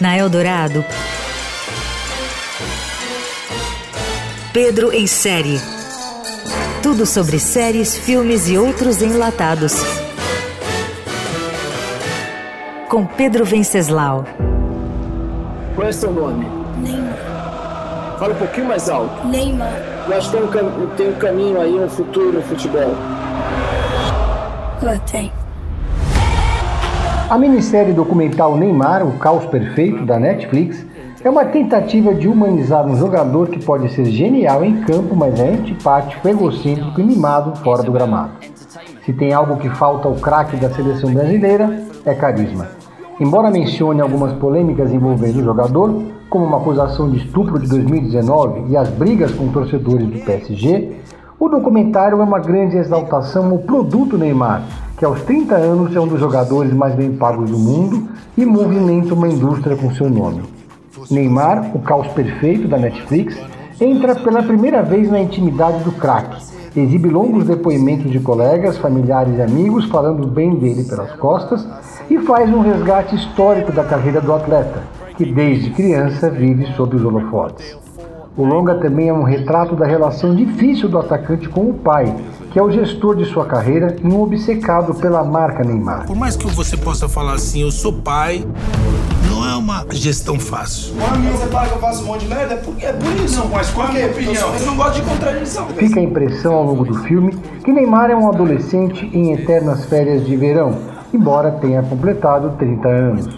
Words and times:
Na 0.00 0.16
Eldorado, 0.16 0.84
Pedro 4.52 4.92
em 4.92 5.06
série. 5.06 5.60
Tudo 6.82 7.04
sobre 7.04 7.38
séries, 7.38 7.94
filmes 7.94 8.48
e 8.48 8.56
outros 8.56 9.02
enlatados. 9.02 9.74
Com 12.88 13.04
Pedro 13.04 13.44
Venceslau. 13.44 14.24
Qual 15.74 15.88
é 15.88 15.92
seu 15.92 16.10
nome? 16.10 16.46
Neymar. 16.78 18.16
Fala 18.18 18.32
um 18.32 18.36
pouquinho 18.36 18.68
mais 18.68 18.88
alto. 18.88 19.26
Neymar. 19.26 19.82
Eu 20.08 20.16
acho 20.16 20.30
que 20.30 20.36
tem 20.36 20.62
um, 20.62 20.86
tem 20.96 21.08
um 21.10 21.14
caminho 21.16 21.60
aí, 21.60 21.74
um 21.74 21.88
futuro 21.88 22.32
no 22.32 22.42
futebol. 22.42 22.94
Eu 24.92 25.00
tenho. 25.00 25.32
A 27.28 27.36
minissérie 27.36 27.92
documental 27.92 28.56
Neymar, 28.56 29.04
o 29.04 29.18
caos 29.18 29.44
perfeito 29.46 30.06
da 30.06 30.16
Netflix, 30.16 30.86
é 31.24 31.28
uma 31.28 31.44
tentativa 31.44 32.14
de 32.14 32.28
humanizar 32.28 32.86
um 32.86 32.96
jogador 32.96 33.48
que 33.48 33.64
pode 33.64 33.92
ser 33.92 34.04
genial 34.04 34.64
em 34.64 34.82
campo, 34.82 35.16
mas 35.16 35.40
é 35.40 35.48
antipático, 35.48 36.28
egocêntrico 36.28 37.00
e 37.00 37.04
mimado 37.04 37.56
fora 37.56 37.82
do 37.82 37.90
gramado. 37.90 38.34
Se 39.04 39.12
tem 39.12 39.32
algo 39.32 39.56
que 39.56 39.68
falta 39.70 40.06
ao 40.06 40.14
craque 40.14 40.56
da 40.56 40.70
seleção 40.70 41.12
brasileira, 41.12 41.82
é 42.04 42.14
carisma. 42.14 42.68
Embora 43.18 43.50
mencione 43.50 44.00
algumas 44.00 44.34
polêmicas 44.34 44.92
envolvendo 44.92 45.40
o 45.40 45.44
jogador, 45.44 46.02
como 46.30 46.44
uma 46.44 46.58
acusação 46.58 47.10
de 47.10 47.18
estupro 47.18 47.58
de 47.58 47.68
2019 47.68 48.70
e 48.70 48.76
as 48.76 48.88
brigas 48.90 49.32
com 49.32 49.48
torcedores 49.48 50.06
do 50.06 50.20
PSG, 50.20 50.96
o 51.38 51.48
documentário 51.48 52.20
é 52.20 52.24
uma 52.24 52.38
grande 52.38 52.78
exaltação 52.78 53.50
ao 53.50 53.58
produto 53.58 54.16
Neymar, 54.16 54.62
que 54.96 55.04
aos 55.04 55.20
30 55.22 55.54
anos 55.54 55.94
é 55.94 56.00
um 56.00 56.06
dos 56.06 56.18
jogadores 56.18 56.72
mais 56.72 56.94
bem 56.94 57.14
pagos 57.14 57.50
do 57.50 57.58
mundo 57.58 58.08
e 58.36 58.46
movimenta 58.46 59.12
uma 59.12 59.28
indústria 59.28 59.76
com 59.76 59.92
seu 59.92 60.08
nome. 60.08 60.42
Neymar, 61.10 61.76
o 61.76 61.80
caos 61.80 62.08
perfeito 62.08 62.66
da 62.66 62.78
Netflix, 62.78 63.36
entra 63.78 64.14
pela 64.14 64.42
primeira 64.42 64.82
vez 64.82 65.10
na 65.10 65.20
intimidade 65.20 65.84
do 65.84 65.92
craque, 65.92 66.42
exibe 66.74 67.10
longos 67.10 67.44
depoimentos 67.44 68.10
de 68.10 68.18
colegas, 68.18 68.78
familiares 68.78 69.36
e 69.36 69.42
amigos 69.42 69.84
falando 69.86 70.26
bem 70.26 70.54
dele 70.54 70.84
pelas 70.84 71.12
costas 71.12 71.68
e 72.08 72.18
faz 72.20 72.50
um 72.50 72.60
resgate 72.60 73.14
histórico 73.14 73.72
da 73.72 73.84
carreira 73.84 74.22
do 74.22 74.32
atleta, 74.32 74.82
que 75.16 75.26
desde 75.26 75.70
criança 75.70 76.30
vive 76.30 76.66
sob 76.74 76.96
os 76.96 77.04
holofotes. 77.04 77.85
O 78.36 78.44
longa 78.44 78.74
também 78.74 79.08
é 79.08 79.12
um 79.14 79.22
retrato 79.22 79.74
da 79.74 79.86
relação 79.86 80.34
difícil 80.34 80.90
do 80.90 80.98
atacante 80.98 81.48
com 81.48 81.70
o 81.70 81.72
pai, 81.72 82.14
que 82.52 82.58
é 82.58 82.62
o 82.62 82.70
gestor 82.70 83.16
de 83.16 83.24
sua 83.24 83.46
carreira 83.46 83.96
e 84.04 84.06
um 84.06 84.20
obcecado 84.20 84.92
pela 84.92 85.24
marca 85.24 85.64
Neymar. 85.64 86.06
Por 86.06 86.14
mais 86.14 86.36
que 86.36 86.46
você 86.48 86.76
possa 86.76 87.08
falar 87.08 87.32
assim, 87.32 87.62
eu 87.62 87.70
sou 87.70 87.94
pai, 87.94 88.44
não 89.30 89.48
é 89.48 89.56
uma 89.56 89.86
gestão 89.90 90.38
fácil. 90.38 90.92
Quando 91.00 91.32
você 91.32 91.46
fala 91.46 91.66
que 91.66 91.74
eu 91.76 91.78
faço 91.78 92.02
um 92.02 92.06
monte 92.08 92.20
de 92.24 92.28
merda, 92.28 92.52
é 92.52 92.56
por, 92.58 92.74
é 92.78 92.92
por 92.92 93.24
isso. 93.24 93.38
Não, 93.38 93.48
mas 93.48 93.70
qual 93.70 93.86
é 93.86 93.90
a 93.90 93.92
minha 93.94 94.06
opinião? 94.08 94.54
Eu 94.54 94.66
não 94.66 94.76
gosto 94.76 94.94
de 94.96 95.08
contradição. 95.08 95.66
Fica 95.68 95.98
a 95.98 96.02
impressão 96.02 96.54
ao 96.56 96.64
longo 96.64 96.84
do 96.84 96.94
filme 97.04 97.32
que 97.64 97.72
Neymar 97.72 98.10
é 98.10 98.16
um 98.16 98.28
adolescente 98.28 99.10
em 99.14 99.32
eternas 99.32 99.86
férias 99.86 100.26
de 100.26 100.36
verão, 100.36 100.76
embora 101.10 101.52
tenha 101.52 101.82
completado 101.82 102.54
30 102.58 102.86
anos. 102.86 103.28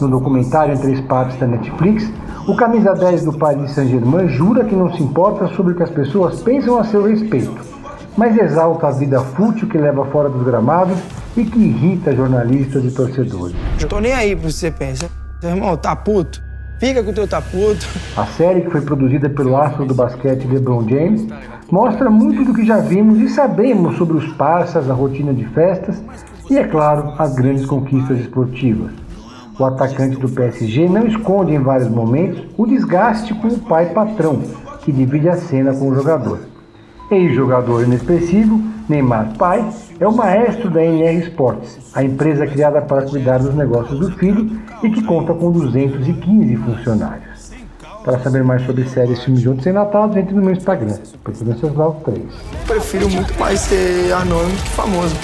No 0.00 0.08
documentário 0.08 0.74
em 0.74 0.78
três 0.78 1.00
partes 1.02 1.38
da 1.38 1.46
Netflix, 1.46 2.10
o 2.50 2.56
camisa 2.56 2.94
10 2.94 3.26
do 3.26 3.32
Paris 3.34 3.70
Saint-Germain 3.70 4.26
jura 4.28 4.64
que 4.64 4.74
não 4.74 4.92
se 4.92 5.00
importa 5.00 5.46
sobre 5.54 5.72
o 5.72 5.76
que 5.76 5.84
as 5.84 5.90
pessoas 5.90 6.42
pensam 6.42 6.76
a 6.76 6.82
seu 6.82 7.04
respeito, 7.04 7.54
mas 8.16 8.36
exalta 8.36 8.88
a 8.88 8.90
vida 8.90 9.20
fútil 9.20 9.68
que 9.68 9.78
leva 9.78 10.04
fora 10.06 10.28
dos 10.28 10.42
gramados 10.42 10.98
e 11.36 11.44
que 11.44 11.60
irrita 11.60 12.12
jornalistas 12.12 12.84
e 12.84 12.90
torcedores. 12.90 13.54
Eu 13.80 13.86
tô 13.86 14.00
nem 14.00 14.12
aí 14.12 14.34
que 14.34 14.50
você 14.50 14.68
pensa. 14.68 15.08
Seu 15.40 15.50
irmão, 15.50 15.76
tá 15.76 15.94
puto? 15.94 16.42
Fica 16.80 17.04
com 17.04 17.10
o 17.10 17.14
teu 17.14 17.28
tá 17.28 17.40
puto. 17.40 17.86
A 18.16 18.26
série, 18.26 18.62
que 18.62 18.70
foi 18.70 18.80
produzida 18.80 19.30
pelo 19.30 19.56
astro 19.56 19.86
do 19.86 19.94
basquete 19.94 20.44
LeBron 20.48 20.88
James, 20.88 21.28
mostra 21.70 22.10
muito 22.10 22.44
do 22.44 22.52
que 22.52 22.66
já 22.66 22.78
vimos 22.78 23.20
e 23.20 23.28
sabemos 23.28 23.96
sobre 23.96 24.16
os 24.16 24.26
parças, 24.32 24.90
a 24.90 24.94
rotina 24.94 25.32
de 25.32 25.44
festas 25.50 26.02
e, 26.50 26.58
é 26.58 26.66
claro, 26.66 27.14
as 27.16 27.32
grandes 27.32 27.64
conquistas 27.64 28.18
esportivas. 28.18 28.99
O 29.60 29.64
atacante 29.66 30.16
do 30.16 30.26
PSG 30.26 30.88
não 30.88 31.06
esconde 31.06 31.52
em 31.52 31.58
vários 31.58 31.90
momentos 31.90 32.46
o 32.56 32.66
desgaste 32.66 33.34
com 33.34 33.48
o 33.48 33.58
pai 33.58 33.90
patrão, 33.90 34.40
que 34.80 34.90
divide 34.90 35.28
a 35.28 35.36
cena 35.36 35.74
com 35.74 35.90
o 35.90 35.94
jogador. 35.94 36.40
Ex-jogador 37.10 37.84
inexpressivo, 37.84 38.58
Neymar 38.88 39.36
pai, 39.36 39.62
é 40.00 40.08
o 40.08 40.16
maestro 40.16 40.70
da 40.70 40.82
NR 40.82 41.18
Sports, 41.28 41.78
a 41.94 42.02
empresa 42.02 42.46
criada 42.46 42.80
para 42.80 43.02
cuidar 43.02 43.36
dos 43.36 43.54
negócios 43.54 44.00
do 44.00 44.10
filho 44.12 44.50
e 44.82 44.88
que 44.88 45.04
conta 45.04 45.34
com 45.34 45.50
215 45.50 46.56
funcionários. 46.56 47.52
Para 48.02 48.18
saber 48.20 48.42
mais 48.42 48.64
sobre 48.64 48.88
séries, 48.88 49.22
filmes 49.22 49.42
juntos 49.42 49.66
e 49.66 49.68
enlatados, 49.68 50.16
entre 50.16 50.34
no 50.34 50.40
meu 50.40 50.54
Instagram, 50.54 50.96
Pedro 51.22 51.92
3. 52.02 52.18
Prefiro 52.66 53.10
muito 53.10 53.38
mais 53.38 53.60
ser 53.60 54.10
anônimo 54.14 54.56
que 54.56 54.70
famoso. 54.70 55.14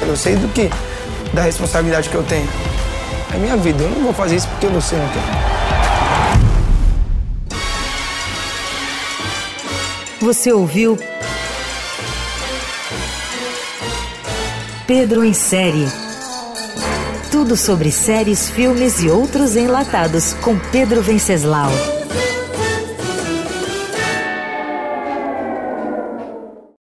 Eu 0.00 0.16
sei 0.16 0.34
do 0.36 0.48
que 0.48 0.70
da 1.34 1.42
responsabilidade 1.42 2.08
que 2.08 2.14
eu 2.14 2.22
tenho. 2.22 2.69
É 3.32 3.38
minha 3.38 3.56
vida, 3.56 3.82
eu 3.82 3.90
não 3.90 4.02
vou 4.02 4.12
fazer 4.12 4.36
isso 4.36 4.48
porque 4.48 4.66
eu 4.66 4.72
não 4.72 4.80
sei, 4.80 4.98
não. 4.98 5.60
Você 10.20 10.52
ouviu 10.52 10.98
Pedro 14.86 15.24
em 15.24 15.32
série. 15.32 15.86
Tudo 17.30 17.56
sobre 17.56 17.92
séries, 17.92 18.50
filmes 18.50 19.00
e 19.00 19.08
outros 19.08 19.54
enlatados 19.54 20.34
com 20.34 20.58
Pedro 20.58 21.00
Venceslau. 21.00 21.70